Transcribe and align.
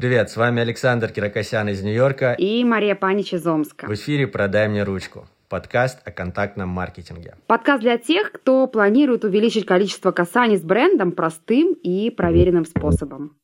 Привет, 0.00 0.30
с 0.30 0.36
вами 0.36 0.62
Александр 0.62 1.10
Кирокосян 1.10 1.68
из 1.70 1.82
Нью-Йорка 1.82 2.34
и 2.38 2.62
Мария 2.62 2.94
Панич 2.94 3.32
из 3.32 3.44
Омска. 3.44 3.88
В 3.88 3.94
эфире 3.94 4.28
«Продай 4.28 4.68
мне 4.68 4.84
ручку» 4.84 5.26
подкаст 5.48 6.06
о 6.06 6.12
контактном 6.12 6.68
маркетинге. 6.68 7.34
Подкаст 7.48 7.82
для 7.82 7.98
тех, 7.98 8.30
кто 8.30 8.68
планирует 8.68 9.24
увеличить 9.24 9.66
количество 9.66 10.12
касаний 10.12 10.56
с 10.56 10.62
брендом 10.62 11.10
простым 11.10 11.72
и 11.72 12.10
проверенным 12.10 12.64
способом. 12.64 13.34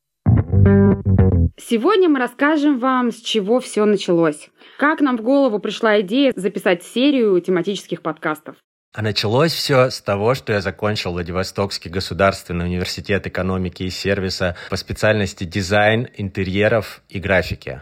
Сегодня 1.57 2.07
мы 2.07 2.19
расскажем 2.19 2.79
вам, 2.79 3.11
с 3.11 3.17
чего 3.17 3.59
все 3.59 3.83
началось. 3.83 4.49
Как 4.77 5.01
нам 5.01 5.17
в 5.17 5.23
голову 5.23 5.59
пришла 5.59 5.99
идея 5.99 6.31
записать 6.37 6.83
серию 6.83 7.37
тематических 7.41 8.01
подкастов. 8.01 8.55
А 8.95 9.01
началось 9.01 9.51
все 9.51 9.89
с 9.89 9.99
того, 9.99 10.35
что 10.35 10.53
я 10.53 10.61
закончил 10.61 11.11
Владивостокский 11.11 11.91
государственный 11.91 12.63
университет 12.63 13.27
экономики 13.27 13.83
и 13.83 13.89
сервиса 13.89 14.55
по 14.69 14.77
специальности 14.77 15.43
дизайн 15.43 16.07
интерьеров 16.15 17.01
и 17.09 17.19
графики. 17.19 17.81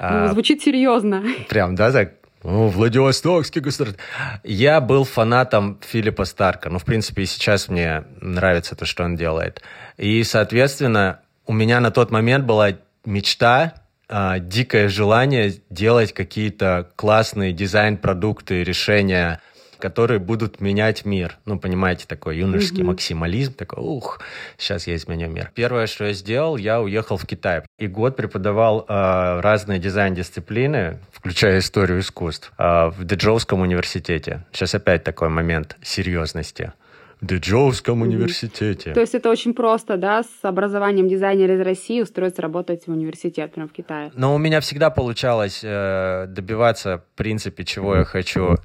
Ну, 0.00 0.06
а, 0.24 0.28
звучит 0.28 0.62
серьезно. 0.62 1.22
Прям, 1.48 1.76
да, 1.76 1.92
так? 1.92 2.14
Ну, 2.42 2.66
Владивостокский 2.66 3.60
государственный. 3.60 4.04
Я 4.42 4.80
был 4.80 5.04
фанатом 5.04 5.78
Филиппа 5.86 6.24
Старка. 6.24 6.70
Ну, 6.70 6.80
в 6.80 6.84
принципе, 6.84 7.22
и 7.22 7.26
сейчас 7.26 7.68
мне 7.68 8.02
нравится 8.20 8.74
то, 8.74 8.84
что 8.84 9.04
он 9.04 9.14
делает. 9.14 9.62
И, 9.96 10.24
соответственно, 10.24 11.20
у 11.46 11.52
меня 11.52 11.78
на 11.78 11.92
тот 11.92 12.10
момент 12.10 12.46
была 12.46 12.70
мечта 13.04 13.74
а, 14.08 14.40
дикое 14.40 14.88
желание 14.88 15.54
делать 15.70 16.12
какие-то 16.12 16.90
классные 16.96 17.52
дизайн-продукты, 17.52 18.64
решения 18.64 19.40
которые 19.78 20.18
будут 20.18 20.60
менять 20.60 21.04
мир. 21.04 21.38
Ну, 21.44 21.58
понимаете, 21.58 22.06
такой 22.06 22.38
юношеский 22.38 22.82
mm-hmm. 22.82 22.86
максимализм, 22.86 23.54
такой, 23.54 23.82
ух, 23.82 24.20
сейчас 24.56 24.86
я 24.86 24.96
изменю 24.96 25.28
мир. 25.28 25.50
Первое, 25.54 25.86
что 25.86 26.04
я 26.04 26.12
сделал, 26.12 26.56
я 26.56 26.80
уехал 26.80 27.16
в 27.16 27.26
Китай. 27.26 27.62
И 27.78 27.86
год 27.86 28.16
преподавал 28.16 28.84
э, 28.88 29.40
разные 29.40 29.78
дизайн-дисциплины, 29.78 30.98
включая 31.12 31.58
историю 31.58 32.00
искусств, 32.00 32.52
э, 32.58 32.88
в 32.88 33.04
Деджоуском 33.04 33.60
университете. 33.60 34.44
Сейчас 34.52 34.74
опять 34.74 35.04
такой 35.04 35.28
момент 35.28 35.76
серьезности. 35.82 36.72
В 37.20 37.26
Деджоуском 37.26 38.02
mm-hmm. 38.02 38.06
университете. 38.06 38.92
То 38.92 39.00
есть 39.00 39.14
это 39.14 39.30
очень 39.30 39.54
просто, 39.54 39.96
да, 39.96 40.22
с 40.22 40.28
образованием 40.42 41.08
дизайнера 41.08 41.54
из 41.54 41.60
России 41.60 42.02
устроиться 42.02 42.42
работать 42.42 42.86
в 42.86 42.90
университет 42.90 43.54
прямо 43.54 43.68
в 43.68 43.72
Китае? 43.72 44.12
Но 44.14 44.34
у 44.34 44.38
меня 44.38 44.60
всегда 44.60 44.90
получалось 44.90 45.60
э, 45.62 46.26
добиваться, 46.28 46.98
в 46.98 47.16
принципе, 47.16 47.64
чего 47.64 47.94
mm-hmm. 47.94 47.98
я 48.00 48.04
хочу. 48.04 48.56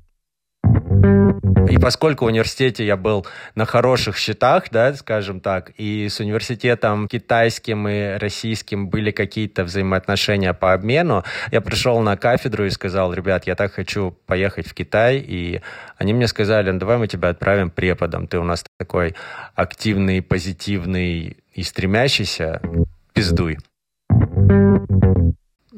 И 1.70 1.78
поскольку 1.78 2.26
в 2.26 2.28
университете 2.28 2.86
я 2.86 2.98
был 2.98 3.26
на 3.56 3.66
хороших 3.66 4.18
счетах, 4.18 4.66
да, 4.72 4.94
скажем 4.94 5.40
так, 5.40 5.72
и 5.78 6.10
с 6.10 6.20
университетом 6.20 7.08
китайским 7.08 7.88
и 7.88 8.18
российским 8.18 8.90
были 8.90 9.12
какие-то 9.12 9.64
взаимоотношения 9.64 10.54
по 10.54 10.74
обмену, 10.74 11.24
я 11.52 11.62
пришел 11.62 12.00
на 12.02 12.18
кафедру 12.18 12.66
и 12.66 12.70
сказал, 12.70 13.14
ребят, 13.14 13.48
я 13.48 13.56
так 13.56 13.74
хочу 13.74 14.18
поехать 14.26 14.68
в 14.68 14.74
Китай, 14.74 15.18
и 15.18 15.62
они 15.98 16.14
мне 16.14 16.28
сказали, 16.28 16.72
ну 16.72 16.80
давай 16.80 16.98
мы 16.98 17.08
тебя 17.08 17.30
отправим 17.30 17.70
преподом, 17.70 18.28
ты 18.28 18.38
у 18.38 18.44
нас 18.44 18.66
такой 18.78 19.16
активный, 19.56 20.22
позитивный 20.22 21.38
и 21.54 21.64
стремящийся, 21.64 22.62
пиздуй. 23.14 23.58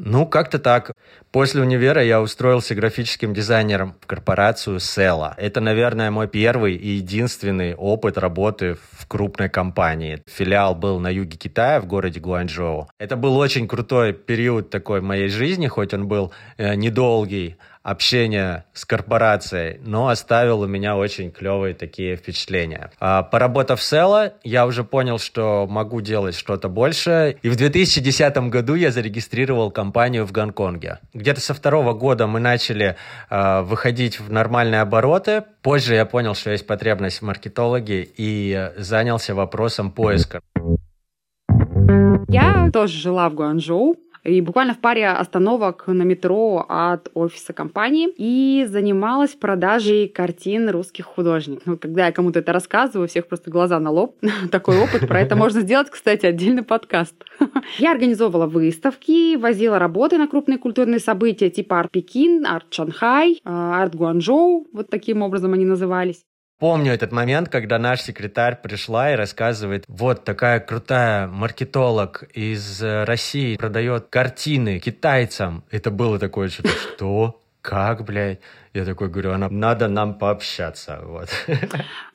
Ну, 0.06 0.26
как-то 0.28 0.60
так. 0.60 0.92
После 1.32 1.62
универа 1.62 2.04
я 2.04 2.22
устроился 2.22 2.76
графическим 2.76 3.34
дизайнером 3.34 3.96
в 4.02 4.06
корпорацию 4.06 4.82
Села. 4.82 5.34
Это, 5.38 5.62
наверное, 5.62 6.12
мой 6.12 6.28
первый 6.28 6.76
и 6.76 6.90
единственный 6.96 7.74
опыт 7.74 8.18
работы 8.18 8.76
в 8.92 9.08
крупной 9.08 9.48
компании. 9.48 10.22
Филиал 10.28 10.76
был 10.76 11.00
на 11.00 11.08
юге 11.08 11.38
Китая, 11.38 11.80
в 11.80 11.86
городе 11.86 12.20
Гуанчжоу. 12.20 12.90
Это 13.00 13.16
был 13.16 13.38
очень 13.38 13.66
крутой 13.66 14.12
период 14.12 14.70
такой 14.70 15.00
моей 15.00 15.30
жизни, 15.30 15.68
хоть 15.68 15.94
он 15.94 16.10
был 16.10 16.34
э, 16.58 16.76
недолгий 16.76 17.56
общения 17.84 18.66
с 18.74 18.86
корпорацией, 18.86 19.80
но 19.84 20.08
оставил 20.08 20.62
у 20.62 20.68
меня 20.68 20.96
очень 20.96 21.32
клевые 21.32 21.76
такие 21.76 22.16
впечатления. 22.16 22.92
А, 23.00 23.24
поработав 23.24 23.82
в 23.82 23.84
Села, 23.84 24.34
я 24.44 24.66
уже 24.66 24.86
понял, 24.86 25.20
что 25.20 25.68
могу 25.70 26.00
делать 26.00 26.36
что-то 26.36 26.70
большее. 26.70 27.38
И 27.42 27.50
в 27.50 27.58
2010 27.58 28.36
году 28.50 28.76
я 28.76 28.90
зарегистрировал 28.90 29.70
компанию 29.70 30.26
в 30.26 30.32
Гонконге. 30.32 31.00
Где-то 31.14 31.42
со 31.42 31.54
второго 31.54 31.94
года 31.94 32.26
мы 32.26 32.40
начали 32.40 32.96
а, 33.30 33.62
выходить 33.62 34.20
в 34.20 34.32
нормальные 34.32 34.82
обороты. 34.82 35.44
Позже 35.62 35.96
я 35.96 36.06
понял, 36.06 36.36
что 36.36 36.52
есть 36.52 36.66
потребность 36.66 37.20
в 37.20 37.26
маркетологе 37.26 38.08
и 38.16 38.72
занялся 38.78 39.36
вопросом 39.36 39.92
поиска. 39.92 40.42
Я 42.30 42.70
тоже 42.72 42.98
жила 42.98 43.30
в 43.30 43.36
Гуанчжоу, 43.36 43.96
и 44.24 44.42
буквально 44.42 44.74
в 44.74 44.80
паре 44.80 45.10
остановок 45.10 45.86
на 45.88 46.04
метро 46.04 46.66
от 46.68 47.10
офиса 47.14 47.54
компании 47.54 48.10
и 48.18 48.66
занималась 48.68 49.32
продажей 49.32 50.08
картин 50.08 50.70
русских 50.70 51.06
художников. 51.06 51.64
Ну, 51.66 51.78
когда 51.78 52.08
я 52.08 52.12
кому-то 52.12 52.40
это 52.40 52.54
рассказываю, 52.54 53.06
у 53.06 53.10
всех 53.10 53.28
просто 53.28 53.52
глаза 53.52 53.80
на 53.80 53.92
лоб. 53.92 54.18
Такой 54.52 54.80
опыт. 54.80 55.08
Про 55.08 55.22
это 55.22 55.36
можно 55.36 55.62
сделать, 55.62 55.90
кстати, 55.90 56.26
отдельный 56.26 56.64
подкаст. 56.64 57.16
Я 57.78 57.92
организовывала 57.92 58.48
выставки, 58.48 59.36
возила 59.36 59.78
работы 59.78 60.18
на 60.18 60.28
крупные 60.28 60.58
культурные 60.58 61.00
события 61.00 61.50
типа 61.50 61.82
Арт 61.82 61.92
Пекин, 61.92 62.46
Арт 62.46 62.74
Шанхай, 62.74 63.42
Арт 63.44 63.96
Гуанчжоу. 63.96 64.68
Вот 64.72 64.90
таким 64.90 65.22
образом 65.22 65.54
они 65.54 65.66
назывались. 65.66 66.24
Помню 66.64 66.94
этот 66.94 67.12
момент, 67.12 67.50
когда 67.50 67.78
наш 67.78 68.04
секретарь 68.04 68.56
пришла 68.56 69.12
и 69.12 69.18
рассказывает, 69.18 69.84
вот 69.90 70.24
такая 70.24 70.62
крутая 70.62 71.28
маркетолог 71.28 72.24
из 72.34 72.82
э, 72.82 73.04
России 73.04 73.58
продает 73.58 74.08
картины 74.10 74.80
китайцам. 74.80 75.66
Это 75.72 75.92
было 75.92 76.18
такое 76.20 76.48
что-то, 76.48 76.70
что? 76.70 77.42
Как, 77.60 78.06
блядь? 78.06 78.40
Я 78.74 78.86
такой 78.86 79.10
говорю, 79.10 79.34
она, 79.34 79.50
надо 79.50 79.88
нам 79.88 80.18
пообщаться. 80.18 81.00
Вот. 81.04 81.30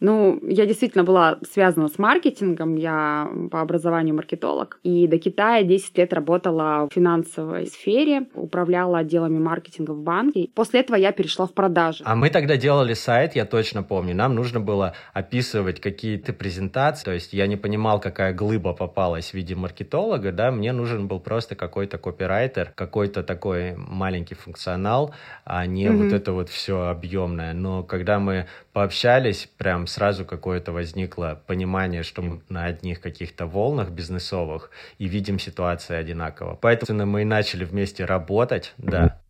Ну, 0.01 0.39
я 0.43 0.67
действительно 0.67 1.03
была 1.03 1.39
связана 1.53 1.89
с 1.89 1.99
маркетингом, 1.99 2.77
я 2.77 3.29
по 3.51 3.61
образованию 3.61 4.15
маркетолог, 4.15 4.79
и 4.85 5.09
до 5.09 5.19
Китая 5.19 5.65
10 5.65 5.99
лет 5.99 6.13
работала 6.13 6.89
в 6.89 6.95
финансовой 6.95 7.67
сфере, 7.67 8.27
управляла 8.35 8.99
отделами 8.99 9.39
маркетинга 9.39 9.91
в 9.91 10.01
банке. 10.01 10.49
После 10.55 10.81
этого 10.81 10.97
я 10.97 11.11
перешла 11.11 11.47
в 11.47 11.53
продажи. 11.53 12.05
А 12.07 12.15
мы 12.15 12.31
тогда 12.31 12.57
делали 12.57 12.95
сайт, 12.95 13.35
я 13.35 13.45
точно 13.45 13.83
помню, 13.83 14.15
нам 14.15 14.35
нужно 14.35 14.61
было 14.61 14.95
описывать 15.13 15.81
какие-то 15.81 16.33
презентации, 16.33 17.05
то 17.05 17.13
есть 17.13 17.33
я 17.33 17.47
не 17.49 17.57
понимал, 17.57 18.01
какая 18.01 18.33
глыба 18.33 18.73
попалась 18.73 19.31
в 19.31 19.35
виде 19.35 19.57
маркетолога, 19.57 20.31
да, 20.31 20.53
мне 20.53 20.73
нужен 20.73 21.09
был 21.09 21.19
просто 21.19 21.57
какой-то 21.57 21.99
копирайтер, 21.99 22.73
какой-то 22.75 23.25
такой 23.25 23.75
маленький 23.77 24.37
функционал, 24.37 25.13
а 25.45 25.67
не 25.67 25.87
mm-hmm. 25.87 25.97
вот 25.97 26.13
это 26.13 26.33
вот 26.33 26.48
вот 26.49 26.55
все 26.55 26.89
объемное, 26.89 27.53
но 27.53 27.83
когда 27.83 28.19
мы 28.19 28.47
пообщались, 28.73 29.49
прям 29.59 29.87
сразу 29.87 30.25
какое-то 30.25 30.73
возникло 30.73 31.43
понимание, 31.47 32.03
что 32.03 32.23
мы 32.23 32.41
на 32.49 32.65
одних 32.65 33.01
каких-то 33.01 33.47
волнах 33.47 33.91
бизнесовых 33.91 34.71
и 34.99 35.07
видим 35.07 35.39
ситуации 35.39 35.95
одинаково. 35.95 36.59
Поэтому 36.61 37.07
мы 37.07 37.23
и 37.23 37.25
начали 37.25 37.65
вместе 37.65 38.05
работать, 38.05 38.75
да. 38.79 39.21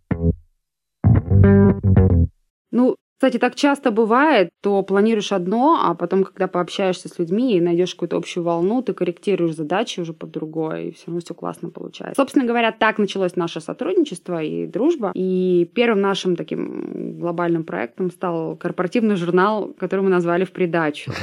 Ну, 2.70 2.96
кстати, 3.18 3.36
так 3.38 3.56
часто 3.56 3.90
бывает, 3.90 4.50
то 4.62 4.80
планируешь 4.84 5.32
одно, 5.32 5.80
а 5.82 5.94
потом, 5.94 6.22
когда 6.22 6.46
пообщаешься 6.46 7.08
с 7.08 7.18
людьми 7.18 7.56
и 7.56 7.60
найдешь 7.60 7.96
какую-то 7.96 8.16
общую 8.16 8.44
волну, 8.44 8.80
ты 8.80 8.92
корректируешь 8.92 9.56
задачи 9.56 9.98
уже 9.98 10.12
под 10.12 10.30
другое, 10.30 10.82
и 10.82 10.92
все 10.92 11.06
равно 11.08 11.20
все 11.20 11.34
классно 11.34 11.70
получается. 11.70 12.14
Собственно 12.14 12.44
говоря, 12.44 12.70
так 12.70 12.96
началось 12.98 13.34
наше 13.34 13.60
сотрудничество 13.60 14.40
и 14.40 14.68
дружба. 14.68 15.10
И 15.16 15.68
первым 15.74 16.00
нашим 16.00 16.36
таким 16.36 17.18
глобальным 17.18 17.64
проектом 17.64 18.12
стал 18.12 18.54
корпоративный 18.56 19.16
журнал, 19.16 19.74
который 19.76 20.02
мы 20.02 20.10
назвали 20.10 20.44
«В 20.44 20.52
придачу». 20.52 21.10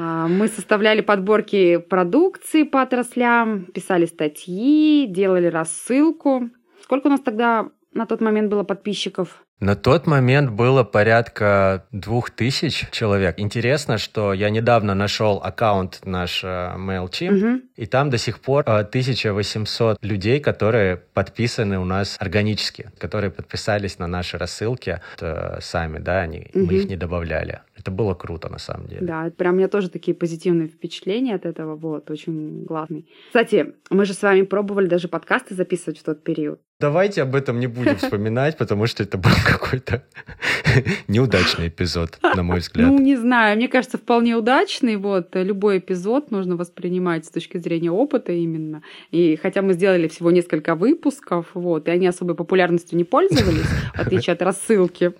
А, 0.00 0.28
мы 0.28 0.48
составляли 0.48 1.00
подборки 1.02 1.76
продукции 1.76 2.62
по 2.62 2.80
отраслям, 2.82 3.66
писали 3.66 4.06
статьи, 4.06 5.06
делали 5.06 5.46
рассылку. 5.46 6.48
Сколько 6.82 7.08
у 7.08 7.10
нас 7.10 7.20
тогда 7.20 7.68
на 7.92 8.06
тот 8.06 8.20
момент 8.20 8.50
было 8.50 8.62
подписчиков? 8.62 9.44
На 9.60 9.74
тот 9.74 10.06
момент 10.06 10.50
было 10.50 10.84
порядка 10.84 11.84
двух 11.90 12.30
тысяч 12.30 12.86
человек. 12.92 13.34
Интересно, 13.38 13.98
что 13.98 14.32
я 14.32 14.50
недавно 14.50 14.94
нашел 14.94 15.40
аккаунт 15.42 16.00
наш 16.04 16.44
uh, 16.44 16.76
MailChimp, 16.76 17.36
угу. 17.36 17.62
и 17.74 17.86
там 17.86 18.08
до 18.08 18.18
сих 18.18 18.38
пор 18.38 18.62
uh, 18.64 18.80
1800 18.80 19.98
людей, 20.02 20.38
которые 20.38 20.96
подписаны 20.96 21.80
у 21.80 21.84
нас 21.84 22.16
органически, 22.20 22.92
которые 22.98 23.32
подписались 23.32 23.98
на 23.98 24.06
наши 24.06 24.38
рассылки 24.38 25.00
uh, 25.18 25.60
сами, 25.60 25.98
да, 25.98 26.20
они, 26.20 26.50
угу. 26.54 26.66
мы 26.66 26.74
их 26.74 26.88
не 26.88 26.96
добавляли. 26.96 27.60
Это 27.78 27.90
было 27.90 28.14
круто, 28.14 28.48
на 28.48 28.58
самом 28.58 28.86
деле. 28.86 29.06
Да, 29.06 29.30
прям 29.36 29.54
у 29.54 29.58
меня 29.58 29.68
тоже 29.68 29.88
такие 29.88 30.14
позитивные 30.14 30.68
впечатления 30.68 31.34
от 31.34 31.46
этого, 31.46 31.76
вот, 31.76 32.10
очень 32.10 32.64
классный. 32.66 33.08
Кстати, 33.28 33.74
мы 33.90 34.04
же 34.04 34.14
с 34.14 34.22
вами 34.22 34.42
пробовали 34.42 34.86
даже 34.86 35.08
подкасты 35.08 35.54
записывать 35.54 35.98
в 35.98 36.02
тот 36.02 36.22
период. 36.22 36.60
Давайте 36.80 37.22
об 37.22 37.34
этом 37.34 37.58
не 37.58 37.66
будем 37.66 37.96
вспоминать, 37.98 38.56
потому 38.56 38.86
что 38.86 39.02
это 39.02 39.18
был 39.18 39.30
какой-то 39.48 40.04
неудачный 41.08 41.68
эпизод, 41.68 42.18
на 42.22 42.42
мой 42.42 42.58
взгляд. 42.58 42.88
Ну, 42.88 42.98
не 42.98 43.16
знаю, 43.16 43.56
мне 43.56 43.68
кажется, 43.68 43.98
вполне 43.98 44.36
удачный. 44.36 44.96
Вот, 44.96 45.28
любой 45.34 45.78
эпизод 45.78 46.30
нужно 46.30 46.56
воспринимать 46.56 47.24
с 47.24 47.30
точки 47.30 47.58
зрения 47.58 47.90
опыта 47.90 48.32
именно. 48.32 48.82
И 49.10 49.36
хотя 49.36 49.62
мы 49.62 49.72
сделали 49.72 50.08
всего 50.08 50.30
несколько 50.30 50.74
выпусков, 50.74 51.46
вот, 51.54 51.88
и 51.88 51.90
они 51.90 52.06
особой 52.06 52.34
популярностью 52.34 52.98
не 52.98 53.04
пользовались, 53.04 53.66
в 53.94 54.00
отличие 54.00 54.34
от 54.34 54.42
рассылки, 54.42 55.12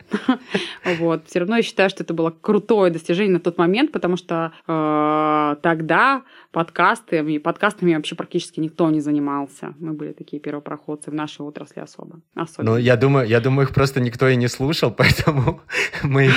вот, 0.98 1.26
все 1.26 1.40
равно 1.40 1.56
я 1.56 1.62
считаю, 1.62 1.90
что 1.90 2.02
это 2.02 2.14
было 2.14 2.30
крутое 2.30 2.92
достижение 2.92 3.34
на 3.34 3.40
тот 3.40 3.58
момент, 3.58 3.92
потому 3.92 4.16
что 4.16 4.52
э, 4.66 5.56
тогда 5.62 6.22
подкасты, 6.52 7.40
подкастами 7.40 7.94
вообще 7.94 8.14
практически 8.14 8.60
никто 8.60 8.90
не 8.90 9.00
занимался. 9.00 9.74
Мы 9.78 9.92
были 9.92 10.12
такие 10.12 10.40
первопроходцы 10.40 11.10
в 11.10 11.14
нашей 11.14 11.42
отрасли 11.42 11.80
особо. 11.80 12.20
Особенно. 12.34 12.72
Ну, 12.72 12.78
я 12.78 12.96
думаю, 12.96 13.28
я 13.28 13.40
думаю, 13.40 13.66
их 13.66 13.74
просто 13.74 14.00
никто 14.00 14.17
и 14.26 14.36
не 14.36 14.48
слушал, 14.48 14.90
поэтому 14.96 15.60
мы 16.02 16.26
их 16.26 16.36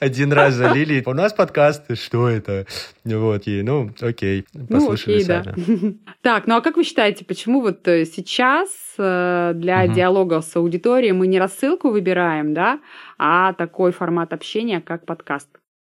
один 0.00 0.32
раз 0.32 0.54
залили. 0.54 1.02
У 1.06 1.14
нас 1.14 1.32
подкасты, 1.32 1.94
что 1.96 2.28
это? 2.28 2.66
Вот, 3.04 3.46
и, 3.46 3.62
ну, 3.62 3.90
окей, 4.00 4.44
послушали 4.68 5.14
ну, 5.14 5.20
окей, 5.20 5.24
сами. 5.24 5.54
Да. 5.56 6.12
Так, 6.22 6.46
ну 6.46 6.56
а 6.56 6.60
как 6.60 6.76
вы 6.76 6.84
считаете, 6.84 7.24
почему 7.24 7.62
вот 7.62 7.86
э, 7.88 8.04
сейчас 8.04 8.68
э, 8.98 9.52
для 9.54 9.84
угу. 9.84 9.92
диалога 9.94 10.40
с 10.40 10.54
аудиторией 10.56 11.12
мы 11.12 11.26
не 11.26 11.38
рассылку 11.38 11.90
выбираем, 11.90 12.54
да, 12.54 12.80
а 13.18 13.54
такой 13.54 13.92
формат 13.92 14.32
общения, 14.32 14.80
как 14.80 15.06
подкаст? 15.06 15.48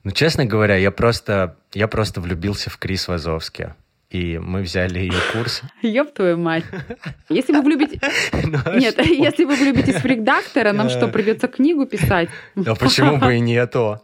Ну, 0.03 0.11
честно 0.11 0.45
говоря, 0.45 0.75
я 0.75 0.91
просто, 0.91 1.57
я 1.73 1.87
просто 1.87 2.21
влюбился 2.21 2.69
в 2.69 2.77
Крис 2.77 3.07
Вазовски 3.07 3.73
и 4.09 4.39
мы 4.39 4.61
взяли 4.61 4.99
ее 4.99 5.19
курс. 5.33 5.61
Ёб 5.81 6.13
твою 6.13 6.37
мать. 6.37 6.63
Если 7.29 7.53
вы 7.53 7.61
влюбите... 7.61 7.99
Ну, 8.49 8.57
а 8.65 8.77
нет, 8.77 8.97
если 9.05 9.45
вы 9.45 9.55
влюбитесь 9.55 10.01
в 10.01 10.05
редактора, 10.05 10.71
нам 10.71 10.89
что, 10.89 11.07
придется 11.07 11.47
книгу 11.47 11.85
писать? 11.85 12.29
Да 12.55 12.73
почему 12.73 13.17
бы 13.17 13.35
и 13.35 13.39
не 13.39 13.65
то? 13.67 13.99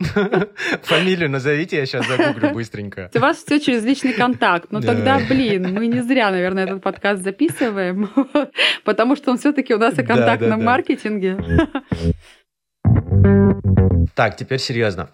Фамилию 0.84 1.30
назовите, 1.30 1.78
я 1.78 1.86
сейчас 1.86 2.08
загуглю 2.08 2.52
быстренько. 2.54 3.10
У 3.14 3.20
вас 3.20 3.38
все 3.38 3.60
через 3.60 3.84
личный 3.84 4.14
контакт. 4.14 4.68
Ну 4.72 4.82
тогда, 4.82 5.20
блин, 5.28 5.74
мы 5.74 5.88
не 5.88 6.02
зря, 6.02 6.30
наверное, 6.30 6.66
этот 6.66 6.84
подкаст 6.84 7.24
записываем, 7.24 8.10
потому 8.84 9.16
что 9.16 9.32
он 9.32 9.38
все-таки 9.38 9.74
у 9.74 9.80
нас 9.80 9.98
о 9.98 10.04
контактном 10.04 10.64
маркетинге. 10.64 11.38
Так, 14.14 14.38
теперь 14.38 14.60
серьезно. 14.60 15.10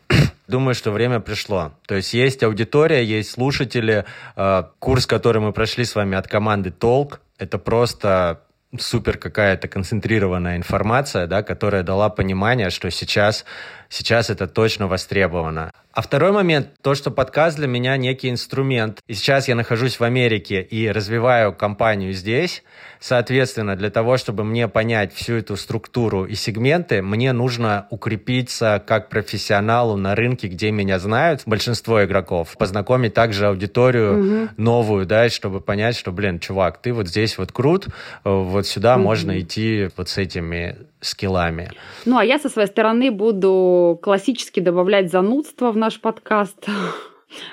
Думаю, 0.51 0.75
что 0.75 0.91
время 0.91 1.21
пришло. 1.21 1.71
То 1.87 1.95
есть 1.95 2.13
есть 2.13 2.43
аудитория, 2.43 3.05
есть 3.05 3.31
слушатели. 3.31 4.03
Э, 4.35 4.63
курс, 4.79 5.05
который 5.05 5.41
мы 5.41 5.53
прошли 5.53 5.85
с 5.85 5.95
вами 5.95 6.17
от 6.17 6.27
команды 6.27 6.71
Толк, 6.71 7.21
это 7.37 7.57
просто 7.57 8.41
супер 8.77 9.17
какая-то 9.17 9.69
концентрированная 9.69 10.57
информация, 10.57 11.25
да, 11.25 11.41
которая 11.41 11.83
дала 11.83 12.09
понимание, 12.09 12.69
что 12.69 12.91
сейчас, 12.91 13.45
сейчас 13.91 14.29
это 14.29 14.47
точно 14.47 14.87
востребовано. 14.87 15.71
А 15.93 16.01
второй 16.01 16.31
момент, 16.31 16.69
то, 16.81 16.95
что 16.95 17.11
подкаст 17.11 17.57
для 17.57 17.67
меня 17.67 17.97
некий 17.97 18.29
инструмент. 18.29 18.99
И 19.07 19.13
сейчас 19.13 19.49
я 19.49 19.55
нахожусь 19.55 19.99
в 19.99 20.03
Америке 20.03 20.61
и 20.61 20.89
развиваю 20.89 21.53
компанию 21.53 22.13
здесь. 22.13 22.63
Соответственно, 23.01 23.75
для 23.75 23.89
того, 23.89 24.15
чтобы 24.15 24.45
мне 24.45 24.69
понять 24.69 25.13
всю 25.13 25.33
эту 25.33 25.57
структуру 25.57 26.23
и 26.23 26.35
сегменты, 26.35 27.01
мне 27.01 27.33
нужно 27.33 27.87
укрепиться 27.89 28.81
как 28.85 29.09
профессионалу 29.09 29.97
на 29.97 30.15
рынке, 30.15 30.47
где 30.47 30.71
меня 30.71 30.97
знают 30.97 31.41
большинство 31.45 32.03
игроков. 32.05 32.55
Познакомить 32.57 33.13
также 33.13 33.47
аудиторию 33.47 34.45
угу. 34.45 34.49
новую, 34.55 35.05
да, 35.05 35.27
чтобы 35.27 35.59
понять, 35.59 35.97
что, 35.97 36.13
блин, 36.13 36.39
чувак, 36.39 36.77
ты 36.77 36.93
вот 36.93 37.09
здесь 37.09 37.37
вот 37.37 37.51
крут, 37.51 37.87
вот 38.23 38.65
сюда 38.65 38.95
угу. 38.95 39.03
можно 39.03 39.37
идти 39.37 39.89
вот 39.97 40.07
с 40.07 40.17
этими 40.17 40.77
скиллами. 41.01 41.71
Ну, 42.05 42.17
а 42.17 42.23
я 42.23 42.39
со 42.39 42.49
своей 42.49 42.67
стороны 42.67 43.11
буду 43.11 43.99
классически 44.01 44.59
добавлять 44.59 45.11
занудство 45.11 45.71
в 45.71 45.77
наш 45.77 45.99
подкаст. 45.99 46.67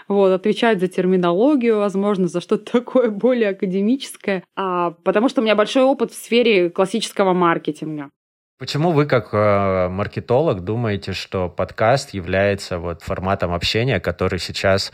Вот, 0.09 0.33
отвечать 0.33 0.81
за 0.81 0.89
терминологию, 0.89 1.79
возможно, 1.79 2.27
за 2.27 2.41
что-то 2.41 2.73
такое 2.73 3.11
более 3.11 3.51
академическое, 3.51 4.43
а, 4.57 4.91
потому 5.05 5.29
что 5.29 5.41
у 5.41 5.45
меня 5.45 5.55
большой 5.55 5.85
опыт 5.85 6.11
в 6.11 6.17
сфере 6.17 6.69
классического 6.69 7.33
маркетинга. 7.33 8.11
Почему 8.59 8.91
вы, 8.91 9.07
как 9.07 9.33
э, 9.33 9.89
маркетолог, 9.89 10.65
думаете, 10.65 11.13
что 11.13 11.49
подкаст 11.49 12.13
является 12.13 12.79
вот 12.81 13.03
форматом 13.03 13.55
общения, 13.55 14.01
который 14.01 14.41
сейчас 14.41 14.91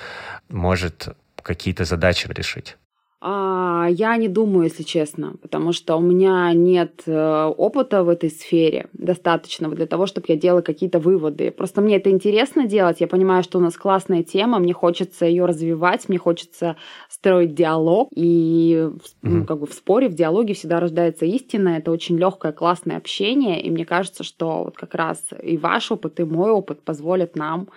может 0.51 1.17
какие-то 1.43 1.85
задачи 1.85 2.29
решить? 2.31 2.77
А, 3.21 3.87
я 3.91 4.17
не 4.19 4.29
думаю, 4.29 4.65
если 4.65 4.83
честно, 4.83 5.35
потому 5.41 5.73
что 5.73 5.97
у 5.97 6.01
меня 6.01 6.53
нет 6.53 7.05
э, 7.07 7.45
опыта 7.57 8.05
в 8.05 8.11
этой 8.11 8.29
сфере 8.29 8.89
достаточного 8.93 9.75
для 9.75 9.87
того, 9.87 10.05
чтобы 10.05 10.27
я 10.29 10.37
делала 10.37 10.61
какие-то 10.61 10.99
выводы. 10.99 11.51
Просто 11.51 11.81
мне 11.81 11.97
это 11.97 12.11
интересно 12.11 12.67
делать. 12.67 13.01
Я 13.01 13.07
понимаю, 13.07 13.43
что 13.43 13.59
у 13.59 13.63
нас 13.63 13.77
классная 13.77 14.23
тема, 14.25 14.59
мне 14.59 14.75
хочется 14.75 15.25
ее 15.25 15.47
развивать, 15.47 16.07
мне 16.11 16.19
хочется 16.19 16.77
строить 17.09 17.55
диалог. 17.55 18.09
И 18.15 18.91
ну, 19.23 19.47
как 19.47 19.59
бы 19.59 19.67
в 19.67 19.73
споре, 19.73 20.09
в 20.09 20.15
диалоге 20.15 20.53
всегда 20.53 20.79
рождается 20.81 21.25
истина. 21.25 21.71
Это 21.79 21.93
очень 21.93 22.19
легкое, 22.19 22.53
классное 22.53 22.99
общение. 22.99 23.63
И 23.63 23.71
мне 23.71 23.87
кажется, 23.87 24.23
что 24.23 24.65
вот 24.65 24.77
как 24.77 24.95
раз 24.95 25.25
и 25.43 25.57
ваш 25.57 25.91
опыт, 25.91 26.21
и 26.21 26.25
мой 26.25 26.51
опыт 26.51 26.83
позволят 26.83 27.37
нам 27.37 27.69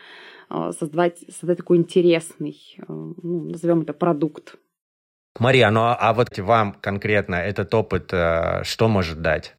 э, 0.49 0.71
создать, 0.77 1.19
создать 1.29 1.59
такой 1.59 1.77
интересный, 1.77 2.57
э, 2.79 2.83
ну, 2.87 3.43
назовем 3.45 3.83
это 3.83 3.93
продукт 3.93 4.57
Мария, 5.39 5.69
ну 5.69 5.81
а 5.83 6.13
вот 6.13 6.37
вам 6.39 6.73
конкретно 6.73 7.35
этот 7.35 7.73
опыт 7.73 8.09
э, 8.11 8.63
что 8.63 8.87
может 8.87 9.21
дать? 9.21 9.55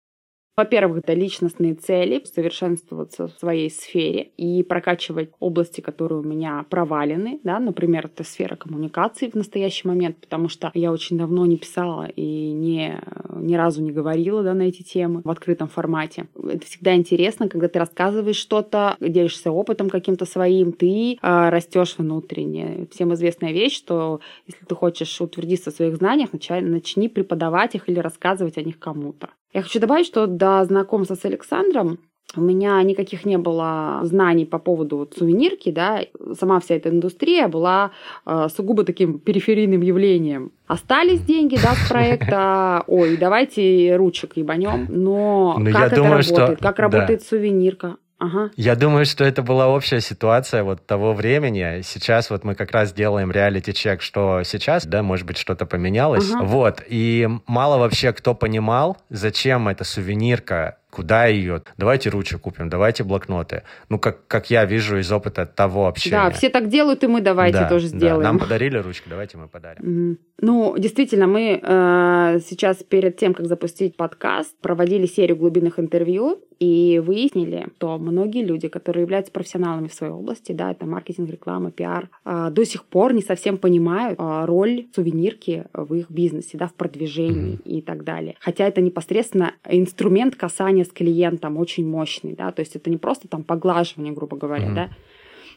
Во-первых, 0.59 0.99
это 0.99 1.15
личностные 1.15 1.75
цели, 1.75 2.21
совершенствоваться 2.25 3.29
в 3.29 3.31
своей 3.39 3.71
сфере 3.71 4.33
и 4.37 4.65
прокачивать 4.65 5.31
области, 5.39 5.81
которые 5.81 6.19
у 6.19 6.25
меня 6.25 6.67
провалены. 6.69 7.39
Да? 7.45 7.61
Например, 7.61 8.07
это 8.07 8.25
сфера 8.25 8.57
коммуникации 8.57 9.31
в 9.31 9.37
настоящий 9.37 9.87
момент, 9.87 10.17
потому 10.17 10.49
что 10.49 10.73
я 10.75 10.91
очень 10.91 11.17
давно 11.17 11.47
не 11.47 11.59
писала 11.59 12.09
и 12.09 12.51
не, 12.51 13.01
ни 13.37 13.55
разу 13.55 13.83
не 13.83 13.93
говорила 13.93 14.43
да, 14.43 14.53
на 14.53 14.63
эти 14.63 14.83
темы 14.83 15.21
в 15.23 15.31
открытом 15.31 15.69
формате. 15.69 16.27
Это 16.35 16.67
всегда 16.67 16.97
интересно, 16.97 17.49
когда 17.49 17.69
ты 17.69 17.79
рассказываешь 17.79 18.35
что-то, 18.35 18.97
делишься 18.99 19.53
опытом 19.53 19.89
каким-то 19.89 20.25
своим, 20.25 20.73
ты 20.73 21.13
э, 21.13 21.49
растешь 21.51 21.95
внутренне. 21.99 22.89
Всем 22.91 23.15
известная 23.15 23.53
вещь, 23.53 23.77
что 23.77 24.19
если 24.49 24.65
ты 24.65 24.75
хочешь 24.75 25.21
утвердиться 25.21 25.71
в 25.71 25.75
своих 25.75 25.99
знаниях, 25.99 26.31
начни 26.33 27.09
преподавать 27.09 27.77
их 27.77 27.89
или 27.89 28.01
рассказывать 28.01 28.59
о 28.59 28.63
них 28.63 28.81
кому-то. 28.81 29.29
Я 29.53 29.63
хочу 29.63 29.81
добавить, 29.81 30.07
что 30.07 30.27
до 30.27 30.65
знакомства 30.65 31.15
с 31.15 31.25
Александром 31.25 31.99
у 32.37 32.43
меня 32.43 32.83
никаких 32.83 33.25
не 33.25 33.39
было 33.39 34.01
знаний 34.03 34.45
по 34.45 34.59
поводу 34.59 34.99
вот 34.99 35.15
сувенирки, 35.17 35.71
да, 35.71 36.03
сама 36.39 36.61
вся 36.61 36.75
эта 36.75 36.91
индустрия 36.91 37.49
была 37.49 37.93
э, 38.27 38.49
сугубо 38.55 38.85
таким 38.85 39.19
периферийным 39.19 39.81
явлением. 39.81 40.53
Остались 40.67 41.23
деньги, 41.23 41.57
да, 41.57 41.73
с 41.73 41.89
проекта, 41.89 42.85
ой, 42.87 43.17
давайте 43.17 43.97
ручек 43.97 44.37
ебанем, 44.37 44.87
но, 44.91 45.55
но 45.57 45.65
ну, 45.65 45.73
как 45.73 45.87
это 45.87 45.97
думаю, 45.97 46.19
работает, 46.19 46.59
что... 46.59 46.63
как 46.63 46.79
работает 46.79 47.21
да. 47.21 47.25
сувенирка, 47.25 47.97
Ага. 48.19 48.51
Я 48.57 48.75
думаю, 48.75 49.07
что 49.07 49.25
это 49.25 49.43
была 49.43 49.69
общая 49.69 50.01
ситуация 50.01 50.65
вот 50.65 50.85
того 50.87 51.15
времени. 51.15 51.83
Сейчас 51.83 52.31
вот 52.31 52.43
мы 52.45 52.55
как 52.55 52.73
раз 52.73 52.93
делаем 52.93 53.31
реалити-чек, 53.31 54.03
что 54.03 54.43
сейчас, 54.43 54.87
да, 54.87 55.03
может 55.03 55.27
быть, 55.27 55.39
что-то 55.39 55.67
поменялось. 55.67 56.31
Ага. 56.33 56.45
Вот. 56.45 56.83
И 56.89 57.29
мало 57.47 57.79
вообще 57.79 58.13
кто 58.13 58.35
понимал, 58.35 58.97
зачем 59.09 59.69
эта 59.69 59.85
сувенирка 59.85 60.79
куда 60.91 61.27
ее, 61.27 61.63
давайте 61.77 62.11
ручек 62.11 62.41
купим, 62.41 62.69
давайте 62.69 63.05
блокноты. 63.05 63.63
Ну, 63.89 63.99
как, 63.99 64.27
как 64.27 64.51
я 64.51 64.65
вижу 64.65 64.99
из 64.99 65.11
опыта 65.13 65.47
того 65.47 65.87
общения. 65.87 66.17
Да, 66.17 66.31
все 66.31 66.49
так 66.49 66.69
делают, 66.69 67.05
и 67.05 67.07
мы 67.07 67.21
давайте 67.21 67.59
да, 67.59 67.69
тоже 67.69 67.87
сделаем. 67.89 68.23
Да. 68.23 68.29
Нам 68.29 68.39
подарили 68.39 68.79
ручки, 68.79 69.09
давайте 69.09 69.37
мы 69.37 69.49
подарим. 69.49 70.11
Угу. 70.11 70.19
Ну, 70.41 70.77
действительно, 70.79 71.27
мы 71.27 71.61
э, 71.61 72.39
сейчас 72.49 72.83
перед 72.85 73.17
тем, 73.17 73.35
как 73.35 73.47
запустить 73.47 73.97
подкаст, 73.97 74.57
проводили 74.61 75.07
серию 75.07 75.37
глубинных 75.37 75.81
интервью 75.81 76.41
и 76.61 77.01
выяснили, 77.05 77.69
что 77.77 77.99
многие 77.99 78.45
люди, 78.45 78.69
которые 78.69 79.03
являются 79.03 79.33
профессионалами 79.33 79.89
в 79.89 79.95
своей 79.95 80.13
области, 80.13 80.53
да, 80.53 80.71
это 80.71 80.87
маркетинг, 80.87 81.31
реклама, 81.31 81.71
пиар, 81.71 82.09
э, 82.25 82.51
до 82.51 82.65
сих 82.65 82.85
пор 82.85 83.15
не 83.15 83.23
совсем 83.23 83.59
понимают 83.59 84.19
э, 84.19 84.45
роль 84.45 84.87
сувенирки 84.95 85.65
в 85.73 85.95
их 85.95 86.11
бизнесе, 86.11 86.57
да, 86.57 86.69
в 86.69 86.75
продвижении 86.75 87.55
mm 87.55 87.59
и 87.65 87.83
так 87.83 88.05
далее. 88.05 88.35
Хотя 88.41 88.67
это 88.67 88.81
непосредственно 88.81 89.53
инструмент 89.69 90.37
касания 90.37 90.78
с 90.85 90.91
клиентом 90.91 91.57
очень 91.57 91.87
мощный, 91.89 92.35
да, 92.35 92.53
то 92.53 92.61
есть 92.61 92.77
это 92.77 92.91
не 92.91 92.97
просто 92.97 93.29
там 93.29 93.45
поглаживание, 93.45 94.13
грубо 94.13 94.37
говоря, 94.37 94.67
mm-hmm. 94.67 94.75
да, 94.75 94.91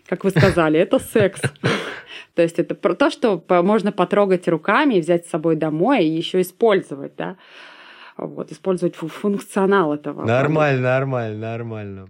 как 0.07 0.23
вы 0.23 0.31
сказали, 0.31 0.79
это 0.79 0.99
секс. 0.99 1.41
То 2.35 2.41
есть 2.41 2.59
это 2.59 2.75
про 2.75 2.95
то, 2.95 3.09
что 3.09 3.43
можно 3.49 3.91
потрогать 3.91 4.47
руками, 4.47 4.99
взять 4.99 5.25
с 5.25 5.29
собой 5.29 5.55
домой 5.55 6.05
и 6.05 6.09
еще 6.09 6.41
использовать, 6.41 7.15
да, 7.15 7.37
вот, 8.17 8.51
использовать 8.51 8.95
функционал 8.95 9.93
этого. 9.93 10.25
Нормально, 10.25 10.81
нормально, 10.81 11.37
нормально. 11.37 12.07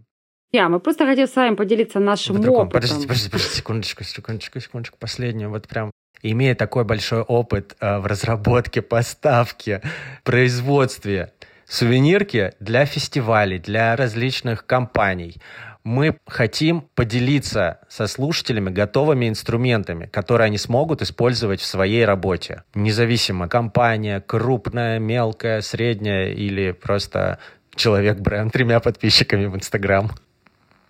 Я, 0.52 0.68
мы 0.68 0.80
просто 0.80 1.06
хотим 1.06 1.28
с 1.28 1.36
вами 1.36 1.56
поделиться 1.56 2.00
нашим 2.00 2.38
опытом. 2.40 2.70
Подождите, 2.70 3.08
подождите, 3.08 3.32
подождите, 3.32 3.56
секундочку, 3.56 4.04
секундочку, 4.04 4.60
секундочку, 4.60 4.98
последнюю, 5.00 5.50
вот 5.50 5.68
прям 5.68 5.92
имея 6.22 6.56
такой 6.56 6.84
большой 6.84 7.22
опыт 7.22 7.76
э, 7.80 8.00
в 8.00 8.06
разработке, 8.06 8.82
поставке, 8.82 9.82
производстве, 10.24 11.34
Сувенирки 11.72 12.52
для 12.60 12.86
фестивалей, 12.86 13.58
для 13.58 13.96
различных 13.96 14.66
компаний. 14.66 15.38
Мы 15.86 16.18
хотим 16.28 16.82
поделиться 16.96 17.80
со 17.88 18.08
слушателями 18.08 18.70
готовыми 18.70 19.30
инструментами, 19.30 20.08
которые 20.08 20.48
они 20.48 20.58
смогут 20.58 21.02
использовать 21.02 21.62
в 21.62 21.66
своей 21.66 22.04
работе. 22.04 22.64
Независимо, 22.76 23.48
компания 23.48 24.20
крупная, 24.20 25.00
мелкая, 25.00 25.62
средняя 25.62 26.34
или 26.34 26.74
просто 26.74 27.40
человек-бренд 27.74 28.52
тремя 28.52 28.82
подписчиками 28.82 29.46
в 29.46 29.56
Инстаграм. 29.56 30.12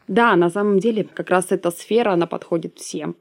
Да, 0.08 0.36
на 0.36 0.50
самом 0.50 0.80
деле 0.80 1.04
как 1.04 1.30
раз 1.30 1.52
эта 1.52 1.70
сфера, 1.70 2.14
она 2.14 2.26
подходит 2.26 2.80
всем. 2.80 3.16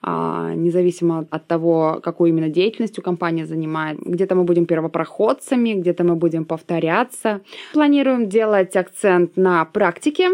А, 0.00 0.54
независимо 0.54 1.26
от 1.30 1.46
того, 1.46 2.00
какую 2.02 2.30
именно 2.30 2.48
деятельностью 2.48 3.02
компания 3.02 3.46
занимает. 3.46 3.98
Где-то 4.00 4.34
мы 4.36 4.44
будем 4.44 4.66
первопроходцами, 4.66 5.74
где-то 5.74 6.04
мы 6.04 6.14
будем 6.14 6.44
повторяться. 6.44 7.40
Планируем 7.72 8.28
делать 8.28 8.76
акцент 8.76 9.36
на 9.36 9.64
практике, 9.64 10.28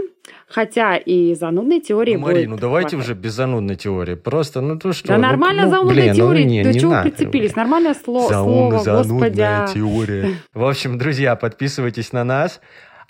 Хотя 0.48 0.96
и 0.96 1.34
занудной 1.34 1.80
теории 1.80 2.14
ну, 2.14 2.20
Мари, 2.20 2.34
будет 2.36 2.48
ну 2.48 2.56
давайте 2.56 2.90
хватать. 2.90 3.06
уже 3.10 3.14
без 3.14 3.32
занудной 3.34 3.76
теории. 3.76 4.14
Просто, 4.14 4.60
ну 4.60 4.78
то 4.78 4.92
что? 4.92 5.08
Да 5.08 5.16
ну, 5.16 5.22
нормально 5.22 5.64
ну, 5.64 5.70
занудной 5.70 5.94
блин, 5.94 6.14
теории. 6.14 6.44
Ну, 6.44 6.48
не, 6.50 6.62
До 6.62 6.72
не 6.72 6.80
чего 6.80 6.92
надо. 6.92 7.10
прицепились? 7.10 7.56
Нормальное 7.56 7.94
сло- 7.94 8.30
Заум- 8.30 8.82
слово, 8.82 9.02
господи. 9.02 9.74
теория. 9.74 10.36
В 10.54 10.64
общем, 10.64 10.96
друзья, 10.96 11.36
подписывайтесь 11.36 12.12
на 12.12 12.24
нас. 12.24 12.60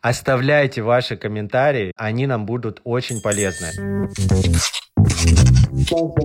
Оставляйте 0.00 0.82
ваши 0.82 1.16
комментарии, 1.16 1.92
они 1.96 2.26
нам 2.26 2.46
будут 2.46 2.80
очень 2.84 3.22
полезны. 3.22 3.68
Thank 5.86 6.18